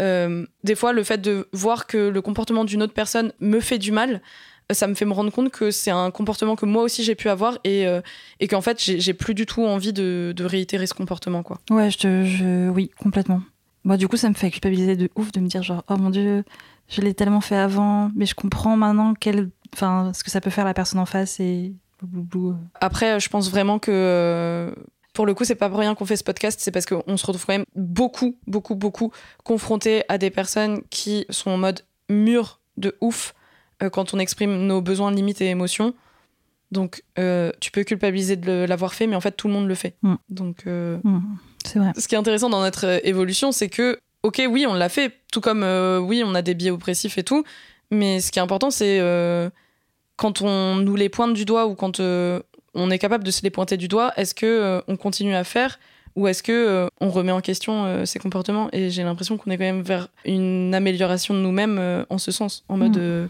[0.00, 3.78] euh, des fois, le fait de voir que le comportement d'une autre personne me fait
[3.78, 4.20] du mal,
[4.70, 7.14] euh, ça me fait me rendre compte que c'est un comportement que moi aussi j'ai
[7.14, 8.00] pu avoir et, euh,
[8.40, 11.60] et qu'en fait, j'ai plus du tout envie de, de réitérer ce comportement, quoi.
[11.70, 13.42] Ouais, je te, je, oui, complètement.
[13.84, 16.10] Bon, du coup, ça me fait culpabiliser de ouf de me dire genre, oh mon
[16.10, 16.44] dieu,
[16.88, 20.50] je l'ai tellement fait avant, mais je comprends maintenant quel, enfin, ce que ça peut
[20.50, 21.72] faire la personne en face et.
[22.80, 24.74] Après, euh, je pense vraiment que euh,
[25.14, 27.24] pour le coup, c'est pas pour rien qu'on fait ce podcast, c'est parce qu'on se
[27.24, 29.12] retrouve quand même beaucoup, beaucoup, beaucoup
[29.44, 33.34] confrontés à des personnes qui sont en mode mur de ouf
[33.82, 35.94] euh, quand on exprime nos besoins, limites et émotions.
[36.72, 39.76] Donc, euh, tu peux culpabiliser de l'avoir fait, mais en fait, tout le monde le
[39.76, 39.96] fait.
[40.02, 40.14] Mm.
[40.28, 41.20] Donc, euh, Hmm,
[41.64, 41.92] c'est vrai.
[41.96, 45.40] ce qui est intéressant dans notre évolution, c'est que, ok, oui, on l'a fait, tout
[45.40, 45.62] comme,
[46.02, 47.44] oui, on a des biais oppressifs et tout,
[47.92, 49.00] mais ce qui est important, c'est
[50.16, 52.40] quand on nous les pointe du doigt ou quand euh,
[52.74, 55.44] on est capable de se les pointer du doigt, est-ce que euh, on continue à
[55.44, 55.78] faire
[56.16, 58.68] ou est-ce que euh, on remet en question euh, ces comportements?
[58.72, 62.30] Et j'ai l'impression qu'on est quand même vers une amélioration de nous-mêmes euh, en ce
[62.30, 63.00] sens, en mode, Mm.
[63.00, 63.26] euh,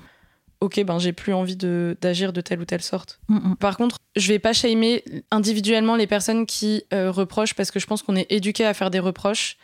[0.60, 3.20] ok, ben j'ai plus envie d'agir de telle ou telle sorte.
[3.28, 3.56] Hmm, hmm.
[3.56, 7.86] Par contre, je vais pas shamer individuellement les personnes qui euh, reprochent parce que je
[7.86, 9.56] pense qu'on est éduqué à faire des reproches.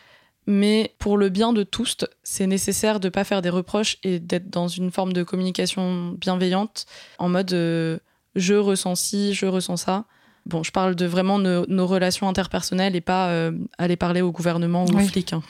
[0.47, 4.49] Mais pour le bien de tous, c'est nécessaire de pas faire des reproches et d'être
[4.49, 6.87] dans une forme de communication bienveillante
[7.19, 7.99] en mode euh,
[8.35, 10.05] je ressens ci, je ressens ça.
[10.45, 14.31] Bon, je parle de vraiment nos, nos relations interpersonnelles et pas euh, aller parler au
[14.31, 15.33] gouvernement ou aux flics.
[15.33, 15.41] hein.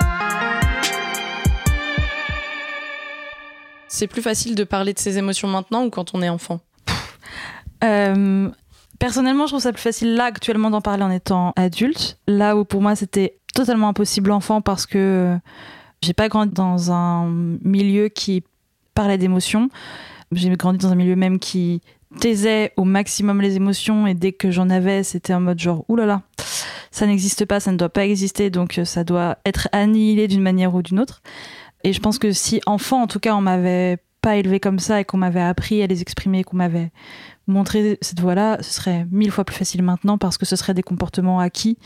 [3.88, 6.60] c'est plus facile de parler de ses émotions maintenant ou quand on est enfant?
[7.82, 8.48] Euh,
[8.98, 12.18] personnellement, je trouve ça plus facile là actuellement d'en parler en étant adulte.
[12.28, 15.36] Là où pour moi c'était totalement impossible enfant parce que euh,
[16.02, 17.26] j'ai pas grandi dans un
[17.62, 18.44] milieu qui
[18.94, 19.68] parlait d'émotions.
[20.30, 21.82] J'ai grandi dans un milieu même qui
[22.18, 26.22] taisait au maximum les émotions et dès que j'en avais, c'était en mode genre oulala,
[26.90, 30.42] ça n'existe pas, ça ne doit pas exister, donc euh, ça doit être annihilé d'une
[30.42, 31.22] manière ou d'une autre.
[31.84, 35.00] Et je pense que si enfant, en tout cas, on m'avait pas élevé comme ça
[35.00, 36.90] et qu'on m'avait appris à les exprimer, qu'on m'avait
[37.46, 40.82] montrer cette voie-là, ce serait mille fois plus facile maintenant parce que ce serait des
[40.82, 41.78] comportements acquis.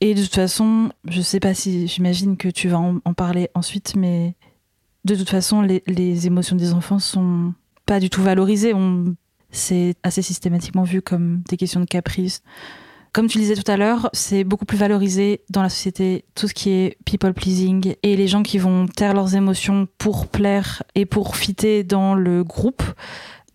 [0.00, 3.48] Et de toute façon, je sais pas si j'imagine que tu vas en, en parler
[3.54, 4.34] ensuite, mais
[5.04, 7.54] de toute façon, les, les émotions des enfants sont
[7.86, 8.74] pas du tout valorisées.
[8.74, 9.14] On,
[9.50, 12.42] c'est assez systématiquement vu comme des questions de caprice.
[13.12, 16.46] Comme tu le disais tout à l'heure, c'est beaucoup plus valorisé dans la société tout
[16.46, 20.84] ce qui est people pleasing et les gens qui vont taire leurs émotions pour plaire
[20.94, 22.82] et pour fitter dans le groupe.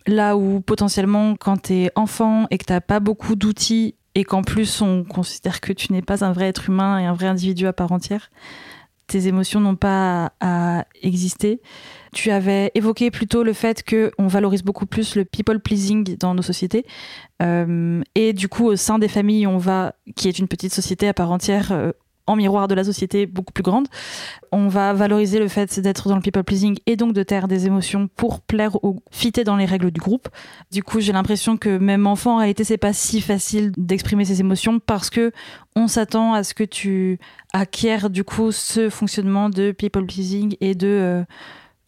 [0.06, 4.82] Là où potentiellement, quand t'es enfant et que t'as pas beaucoup d'outils et qu'en plus
[4.82, 7.72] on considère que tu n'es pas un vrai être humain et un vrai individu à
[7.72, 8.30] part entière,
[9.06, 11.62] tes émotions n'ont pas à, à exister.
[12.16, 16.34] Tu avais évoqué plutôt le fait que on valorise beaucoup plus le people pleasing dans
[16.34, 16.86] nos sociétés
[17.42, 21.06] Euh, et du coup au sein des familles on va qui est une petite société
[21.06, 21.92] à part entière euh,
[22.26, 23.88] en miroir de la société beaucoup plus grande.
[24.50, 27.66] On va valoriser le fait d'être dans le people pleasing et donc de taire des
[27.66, 30.28] émotions pour plaire ou fitter dans les règles du groupe.
[30.72, 34.40] Du coup, j'ai l'impression que même enfant, en réalité, c'est pas si facile d'exprimer ses
[34.40, 35.32] émotions parce que
[35.76, 37.18] on s'attend à ce que tu
[37.52, 41.24] acquières du coup ce fonctionnement de people pleasing et de euh,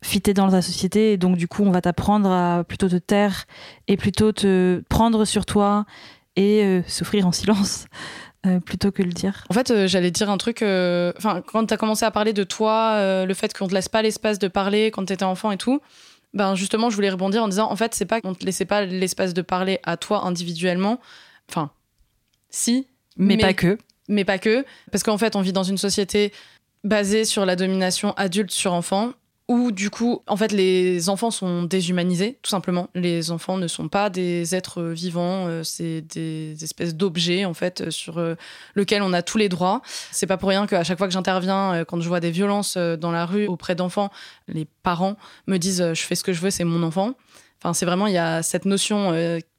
[0.02, 1.12] fitter dans la société.
[1.12, 3.44] Et donc, du coup, on va t'apprendre à plutôt te taire
[3.86, 5.84] et plutôt te prendre sur toi
[6.36, 7.86] et euh, souffrir en silence.
[8.46, 9.44] Euh, plutôt que le dire.
[9.50, 10.58] En fait, euh, j'allais dire un truc.
[10.58, 14.00] Enfin, quand tu as commencé à parler de toi, le fait qu'on te laisse pas
[14.00, 15.80] l'espace de parler quand tu étais enfant et tout,
[16.34, 18.84] ben justement, je voulais rebondir en disant en fait, c'est pas qu'on te laissait pas
[18.84, 21.00] l'espace de parler à toi individuellement.
[21.50, 21.72] Enfin,
[22.48, 22.86] si.
[23.16, 23.76] Mais, mais pas que.
[24.08, 24.64] Mais pas que.
[24.92, 26.32] Parce qu'en fait, on vit dans une société
[26.84, 29.14] basée sur la domination adulte sur enfant
[29.48, 32.90] où du coup, en fait, les enfants sont déshumanisés, tout simplement.
[32.94, 37.80] Les enfants ne sont pas des êtres vivants, euh, c'est des espèces d'objets, en fait,
[37.80, 38.34] euh, sur euh,
[38.76, 39.80] lesquels on a tous les droits.
[40.12, 43.10] C'est pas pour rien qu'à chaque fois que j'interviens, quand je vois des violences dans
[43.10, 44.10] la rue auprès d'enfants,
[44.48, 47.14] les parents me disent je fais ce que je veux, c'est mon enfant.
[47.58, 49.12] Enfin, c'est vraiment, il y a cette notion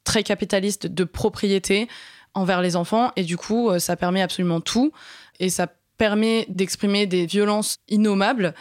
[0.04, 1.88] très capitaliste de propriété
[2.34, 4.92] envers les enfants, et du coup, ça permet absolument tout,
[5.40, 5.66] et ça
[5.98, 8.54] permet d'exprimer des violences innommables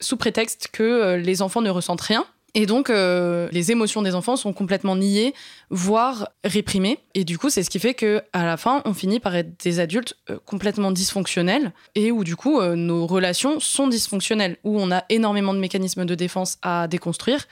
[0.00, 2.24] sous prétexte que euh, les enfants ne ressentent rien.
[2.54, 5.34] Et donc, euh, les émotions des enfants sont complètement niées,
[5.70, 6.98] voire réprimées.
[7.14, 9.62] Et du coup, c'est ce qui fait que à la fin, on finit par être
[9.62, 14.90] des adultes euh, complètement dysfonctionnels et où du coup, nos relations sont dysfonctionnelles, où on
[14.90, 17.46] a énormément de mécanismes de défense à déconstruire.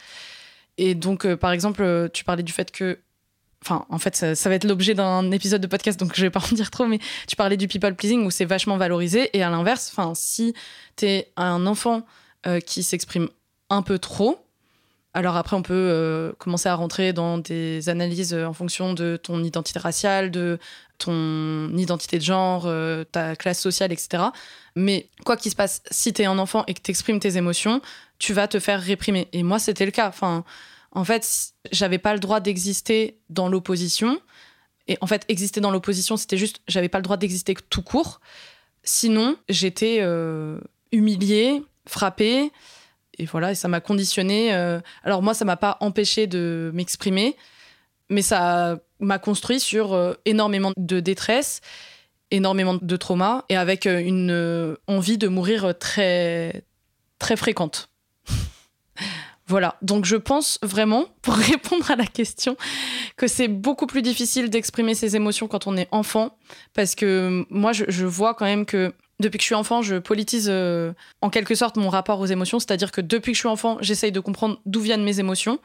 [0.79, 2.99] Et donc, par exemple, tu parlais du fait que
[3.65, 6.31] Enfin, en fait, ça, ça va être l'objet d'un épisode de podcast, donc je vais
[6.31, 9.31] pas en dire trop, mais tu parlais du people pleasing où c'est vachement valorisé.
[9.37, 10.55] Et à l'inverse, enfin, si
[10.97, 12.07] t'es un enfant
[12.46, 13.29] euh, qui s'exprime
[13.68, 14.38] un peu trop.
[15.12, 19.16] Alors après, on peut euh, commencer à rentrer dans des analyses euh, en fonction de
[19.16, 20.61] ton identité raciale, de
[20.98, 22.70] ton identité de genre,
[23.11, 24.22] ta classe sociale, etc.
[24.77, 27.37] Mais quoi qu'il se passe, si tu es un enfant et que tu exprimes tes
[27.37, 27.81] émotions,
[28.20, 29.27] tu vas te faire réprimer.
[29.33, 30.09] Et moi, c'était le cas.
[30.09, 30.44] Enfin,
[30.92, 34.20] en fait, j'avais pas le droit d'exister dans l'opposition.
[34.87, 38.20] Et en fait, exister dans l'opposition, c'était juste, j'avais pas le droit d'exister tout court.
[38.85, 40.05] Sinon, j'étais
[40.92, 42.53] humiliée, frappé
[43.18, 44.55] Et voilà, et ça m'a conditionné.
[44.55, 47.37] Euh, alors moi, ça m'a pas empêché de m'exprimer,
[48.11, 51.61] mais ça m'a construit sur euh, énormément de détresse,
[52.31, 56.62] énormément de trauma, et avec euh, une envie de mourir très,
[57.18, 57.90] très fréquente.
[59.51, 62.59] Voilà, donc je pense vraiment, pour répondre à la question,
[63.16, 66.37] que c'est beaucoup plus difficile d'exprimer ses émotions quand on est enfant,
[66.74, 70.49] parce que moi, je vois quand même que depuis que je suis enfant, je politise
[70.49, 72.61] euh, en quelque sorte mon rapport aux émotions.
[72.61, 75.59] C'est-à-dire que depuis que je suis enfant, j'essaye de comprendre d'où viennent mes émotions.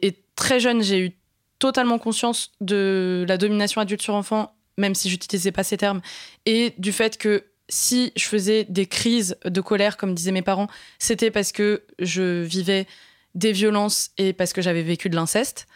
[0.00, 1.12] Et très jeune, j'ai eu
[1.58, 6.00] totalement conscience de la domination adulte sur enfant, même si j'utilisais pas ces termes,
[6.46, 10.68] et du fait que si je faisais des crises de colère, comme disaient mes parents,
[10.98, 12.86] c'était parce que je vivais
[13.34, 15.66] des violences et parce que j'avais vécu de l'inceste.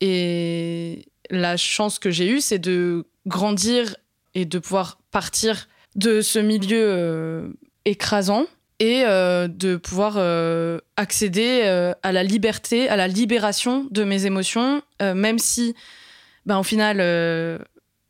[0.00, 3.96] Et la chance que j'ai eue, c'est de grandir
[4.34, 7.48] et de pouvoir partir de ce milieu euh,
[7.84, 8.44] écrasant
[8.78, 11.62] et euh, de pouvoir euh, accéder
[12.02, 15.74] à la liberté, à la libération de mes émotions, même si,
[16.44, 17.00] ben, au final,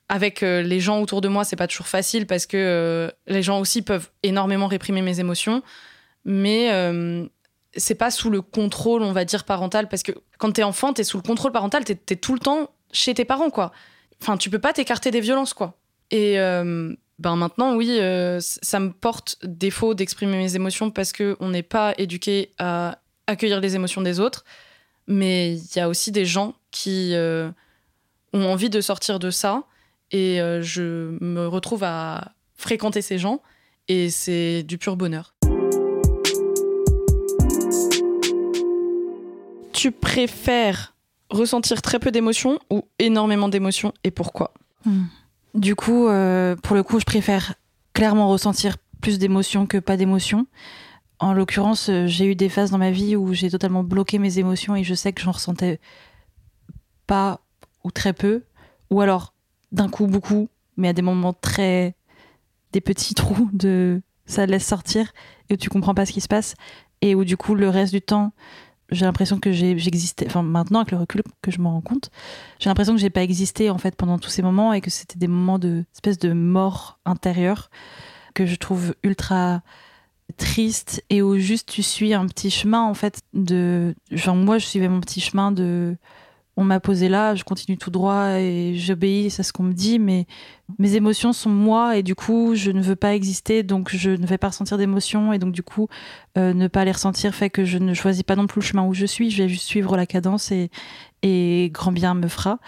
[0.09, 3.83] avec les gens autour de moi, c'est pas toujours facile parce que les gens aussi
[3.83, 5.63] peuvent énormément réprimer mes émotions,
[6.25, 6.71] mais
[7.77, 11.05] c'est pas sous le contrôle, on va dire, parental, parce que quand t'es enfant, t'es
[11.05, 13.71] sous le contrôle parental, t'es es tout le temps chez tes parents, quoi.
[14.21, 15.79] Enfin, tu peux pas t'écarter des violences, quoi.
[16.11, 16.39] Et
[17.19, 21.95] ben maintenant, oui, euh, ça me porte défaut d'exprimer mes émotions parce qu'on n'est pas
[21.97, 24.45] éduqué à accueillir les émotions des autres.
[25.07, 27.51] Mais il y a aussi des gens qui euh,
[28.35, 29.65] ont envie de sortir de ça.
[30.11, 33.41] Et euh, je me retrouve à fréquenter ces gens.
[33.89, 35.35] Et c'est du pur bonheur.
[39.73, 40.95] Tu préfères
[41.31, 44.53] ressentir très peu d'émotions ou énormément d'émotions et pourquoi?
[44.85, 45.05] Hmm.
[45.57, 47.55] Du coup, euh, pour le coup, je préfère
[47.95, 50.47] clairement ressentir plus d'émotions que pas d'émotions.
[51.19, 54.39] En l'occurrence, euh, j'ai eu des phases dans ma vie où j'ai totalement bloqué mes
[54.39, 55.81] émotions et je sais que j'en ressentais
[57.07, 57.41] pas
[57.85, 58.45] ou très peu,
[58.91, 59.33] ou alors
[59.73, 61.95] d'un coup beaucoup, mais à des moments très
[62.73, 65.13] des petits trous de ça laisse sortir
[65.49, 66.55] et où tu comprends pas ce qui se passe
[67.01, 68.33] et où du coup le reste du temps
[68.91, 72.11] j'ai l'impression que j'existais, enfin maintenant avec le recul que je m'en rends compte,
[72.59, 75.19] j'ai l'impression que j'ai pas existé en fait pendant tous ces moments et que c'était
[75.19, 77.71] des moments de espèce de mort intérieure
[78.35, 79.63] que je trouve ultra
[80.37, 84.67] triste et où juste tu suis un petit chemin en fait de, genre moi je
[84.67, 85.97] suivais mon petit chemin de
[86.57, 89.99] on m'a posé là, je continue tout droit et j'obéis à ce qu'on me dit,
[89.99, 90.27] mais
[90.79, 94.27] mes émotions sont moi et du coup, je ne veux pas exister, donc je ne
[94.27, 95.89] vais pas ressentir d'émotions et donc du coup,
[96.39, 98.87] euh, ne pas les ressentir fait que je ne choisis pas non plus le chemin
[98.87, 100.71] où je suis, je vais juste suivre la cadence et,
[101.23, 102.59] et grand bien me fera,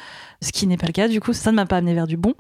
[0.42, 1.09] ce qui n'est pas le cas.
[1.09, 2.35] Du coup, ça ne m'a pas amené vers du bon.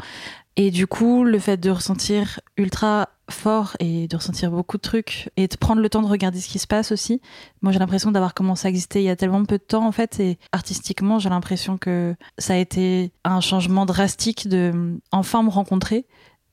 [0.60, 5.30] Et du coup, le fait de ressentir ultra fort et de ressentir beaucoup de trucs
[5.36, 7.20] et de prendre le temps de regarder ce qui se passe aussi.
[7.62, 9.92] Moi, j'ai l'impression d'avoir commencé à exister il y a tellement peu de temps en
[9.92, 15.50] fait et artistiquement, j'ai l'impression que ça a été un changement drastique de enfin me
[15.50, 16.06] rencontrer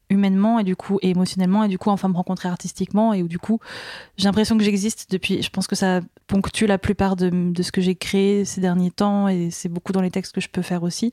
[0.09, 3.39] humainement et du coup émotionnellement et du coup enfin me rencontrer artistiquement et où du
[3.39, 3.59] coup
[4.17, 7.71] j'ai l'impression que j'existe depuis je pense que ça ponctue la plupart de, de ce
[7.71, 10.61] que j'ai créé ces derniers temps et c'est beaucoup dans les textes que je peux
[10.61, 11.11] faire aussi.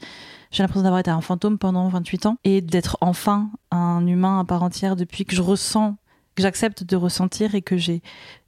[0.50, 4.44] J'ai l'impression d'avoir été un fantôme pendant 28 ans et d'être enfin un humain à
[4.44, 5.96] part entière depuis que je ressens
[6.34, 8.02] que j'accepte de ressentir et que j'ai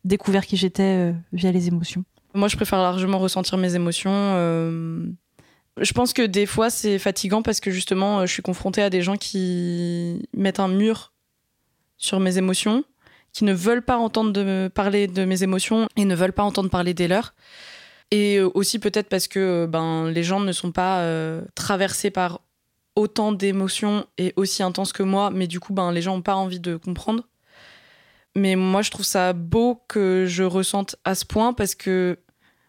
[0.04, 2.04] découvert qui j'étais euh, via les émotions.
[2.34, 5.06] Moi je préfère largement ressentir mes émotions euh
[5.80, 8.90] je pense que des fois, c'est fatigant parce que justement, euh, je suis confrontée à
[8.90, 11.12] des gens qui mettent un mur
[11.96, 12.84] sur mes émotions,
[13.32, 16.94] qui ne veulent pas entendre parler de mes émotions et ne veulent pas entendre parler
[16.94, 17.34] des leurs.
[18.10, 21.04] Et euh, aussi peut-être parce que euh, ben, les gens ne sont pas
[21.54, 22.40] traversés par
[22.96, 26.36] autant d'émotions et aussi intenses que moi, mais du coup, ben, les gens n'ont pas
[26.36, 27.24] envie de comprendre.
[28.36, 32.18] Mais moi, je trouve ça beau que je ressente à ce point parce que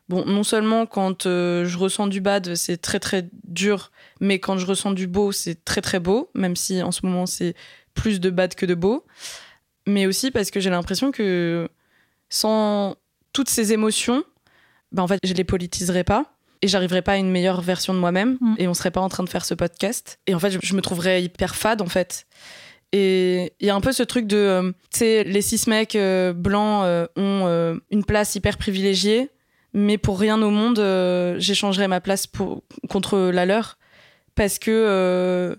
[0.07, 3.91] Bon, non seulement quand euh, je ressens du bad, c'est très très dur,
[4.21, 7.25] mais quand je ressens du beau, c'est très très beau, même si en ce moment
[7.25, 7.55] c'est
[7.95, 9.05] plus de bad que de beau.
[9.87, 11.67] Mais aussi parce que j'ai l'impression que
[12.29, 12.95] sans
[13.33, 14.23] toutes ces émotions,
[14.91, 17.99] ben en fait, je les politiserais pas et j'arriverais pas à une meilleure version de
[17.99, 18.55] moi-même mm.
[18.59, 20.19] et on serait pas en train de faire ce podcast.
[20.27, 22.27] Et en fait, je, me trouverais hyper fade en fait.
[22.91, 25.95] Et il y a un peu ce truc de, euh, tu sais, les six mecs
[25.95, 29.31] euh, blancs ont une place hyper privilégiée
[29.77, 32.27] mais pour rien au monde, euh, j'échangerais ma place
[32.89, 33.77] contre la leur.
[34.33, 35.55] Parce que euh,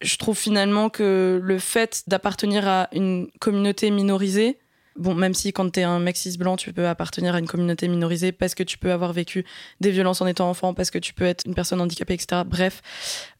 [0.00, 4.58] je trouve finalement que le fait d'appartenir à une communauté minorisée,
[4.96, 7.86] bon, même si quand t'es un mec cis blanc, tu peux appartenir à une communauté
[7.86, 9.44] minorisée parce que tu peux avoir vécu
[9.80, 12.42] des violences en étant enfant, parce que tu peux être une personne handicapée, etc.
[12.44, 12.82] Bref.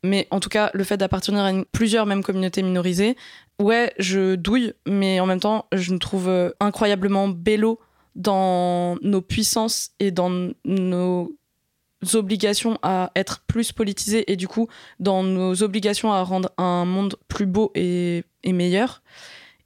[0.05, 3.17] Mais en tout cas, le fait d'appartenir à plusieurs mêmes communautés minorisées,
[3.61, 7.81] ouais, je douille, mais en même temps, je me trouve euh, incroyablement bello
[8.19, 11.33] dans nos puissances et dans nos
[12.15, 14.69] obligations à être plus politisés et du coup
[15.01, 19.03] dans nos obligations à rendre un monde plus beau et, meilleur.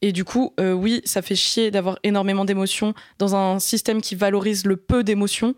[0.04, 4.16] Et du coup, euh, oui, ça fait chier d'avoir énormément d'émotions dans un système qui
[4.16, 5.54] valorise le peu d'émotions,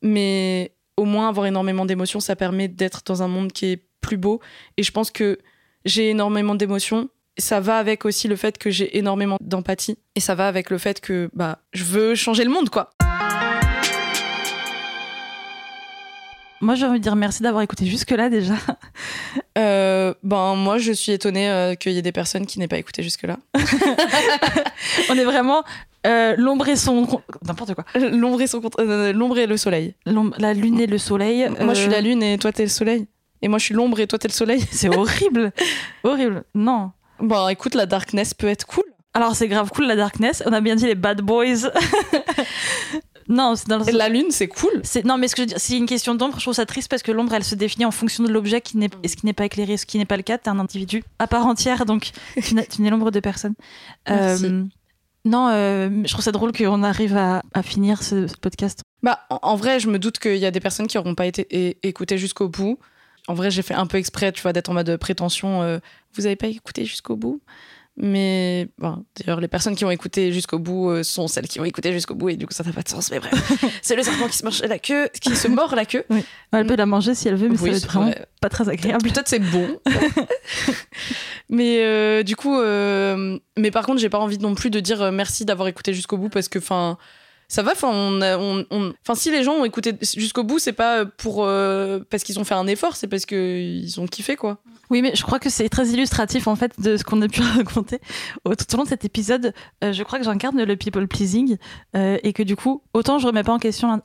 [0.00, 4.16] mais au moins avoir énormément d'émotions, ça permet d'être dans un monde qui est plus
[4.16, 4.40] beau.
[4.76, 5.38] Et je pense que
[5.84, 10.34] j'ai énormément d'émotions ça va avec aussi le fait que j'ai énormément d'empathie et ça
[10.34, 12.90] va avec le fait que bah je veux changer le monde quoi.
[16.60, 18.54] Moi, j'ai envie de dire merci d'avoir écouté jusque-là déjà.
[19.56, 22.78] Euh, ben, moi, je suis étonnée euh, qu'il y ait des personnes qui n'aient pas
[22.78, 23.38] écouté jusque-là.
[25.08, 25.62] On est vraiment
[26.08, 27.06] euh, l'ombre et son.
[27.46, 27.84] N'importe quoi.
[27.94, 28.60] L'ombre et, son...
[29.14, 29.94] l'ombre et le soleil.
[30.38, 31.48] La lune et le soleil.
[31.60, 33.06] Moi, je suis la lune et toi, t'es le soleil.
[33.42, 34.60] Et moi, je suis l'ombre et toi, t'es le soleil.
[34.72, 35.52] C'est horrible.
[36.02, 36.42] horrible.
[36.54, 36.90] Non.
[37.20, 38.84] Bon, écoute, la darkness peut être cool.
[39.14, 40.42] Alors, c'est grave cool la darkness.
[40.46, 41.70] On a bien dit les bad boys.
[43.28, 43.92] non, c'est dans le...
[43.92, 44.82] La lune, c'est cool.
[45.04, 46.34] Non, mais ce que je c'est une question d'ombre.
[46.36, 48.76] Je trouve ça triste parce que l'ombre, elle se définit en fonction de l'objet qui
[48.76, 50.38] n'est, ce qui n'est pas éclairé, ce qui n'est pas le cas.
[50.38, 52.10] T'es un individu à part entière, donc
[52.42, 53.54] tu n'es l'ombre de personne.
[54.10, 54.64] Euh,
[55.24, 58.82] non, euh, je trouve ça drôle qu'on arrive à, finir ce, podcast.
[59.02, 61.78] Bah, en, vrai, je me doute qu'il y a des personnes qui n'auront pas été
[61.86, 62.78] écoutées jusqu'au bout
[63.28, 65.62] en vrai, j'ai fait un peu exprès, tu vois, d'être en mode prétention.
[65.62, 65.78] Euh,
[66.14, 67.40] vous n'avez pas écouté jusqu'au bout?
[67.96, 71.64] Mais bon, d'ailleurs, les personnes qui ont écouté jusqu'au bout euh, sont celles qui ont
[71.64, 73.10] écouté jusqu'au bout, et du coup, ça n'a pas de sens.
[73.12, 73.32] Mais bref,
[73.82, 76.04] c'est le serpent qui se mange la queue, qui se mord la queue.
[76.52, 79.08] Elle peut la manger si elle veut, mais ça va être vraiment pas très agréable.
[79.08, 79.80] Peut-être c'est bon.
[81.48, 85.44] mais euh, du coup, mais par contre, j'ai pas envie non plus de dire merci
[85.44, 86.98] d'avoir écouté jusqu'au bout parce que, enfin
[87.54, 87.70] ça va.
[87.70, 92.24] Enfin, on, enfin, si les gens ont écouté jusqu'au bout, c'est pas pour euh, parce
[92.24, 94.58] qu'ils ont fait un effort, c'est parce qu'ils ont kiffé, quoi.
[94.90, 97.40] Oui, mais je crois que c'est très illustratif en fait de ce qu'on a pu
[97.56, 98.00] raconter
[98.44, 99.54] tout au long de cet épisode.
[99.82, 101.56] Euh, je crois que j'incarne le people pleasing
[101.96, 104.00] euh, et que du coup, autant je remets pas en question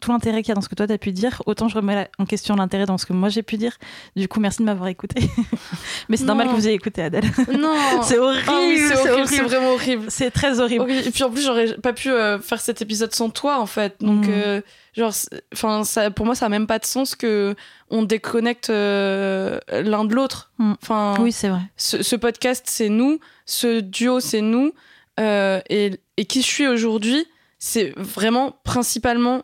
[0.00, 2.08] tout l'intérêt qu'il y a dans ce que toi t'as pu dire, autant je remets
[2.18, 3.76] en question l'intérêt dans ce que moi j'ai pu dire.
[4.16, 5.28] Du coup, merci de m'avoir écouté.
[6.08, 7.24] mais c'est normal que vous ayez écouté Adèle.
[7.54, 10.04] Non, c'est horrible, ah c'est horrible, c'est vraiment horrible.
[10.08, 10.90] C'est très horrible.
[10.90, 12.10] Et puis en plus, j'aurais pas pu
[12.42, 13.96] faire cet épisode sans toi en fait.
[14.00, 14.62] Donc mm.
[14.96, 15.12] Genre,
[15.52, 17.56] enfin, ça, pour moi, ça a même pas de sens que
[17.90, 20.52] on déconnecte euh, l'un de l'autre.
[20.58, 20.72] Mm.
[20.80, 21.62] Enfin, oui, c'est vrai.
[21.76, 23.18] Ce, podcast, c'est nous.
[23.44, 24.72] Ce duo, c'est nous.
[25.18, 27.26] Euh, et, et, qui je suis aujourd'hui,
[27.58, 29.42] c'est vraiment principalement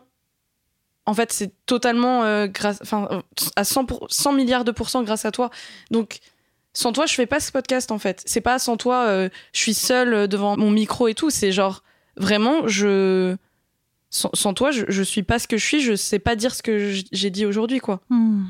[1.05, 3.21] en fait, c'est totalement euh, grâce, enfin, euh,
[3.55, 5.49] à 100, pour- 100 milliards de pourcents grâce à toi.
[5.89, 6.19] Donc,
[6.73, 8.21] sans toi, je fais pas ce podcast, en fait.
[8.25, 11.29] C'est pas sans toi, euh, je suis seule euh, devant mon micro et tout.
[11.29, 11.83] C'est genre,
[12.17, 13.35] vraiment, je.
[14.09, 15.81] Sans, sans toi, je, je suis pas ce que je suis.
[15.81, 18.01] Je sais pas dire ce que j'ai dit aujourd'hui, quoi.
[18.09, 18.43] Hmm.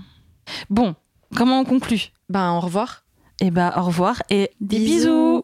[0.70, 0.96] Bon,
[1.36, 2.12] comment on conclut?
[2.30, 3.04] Ben, au revoir.
[3.42, 4.90] Eh bah, au revoir et des Bisous.
[4.96, 5.40] bisous.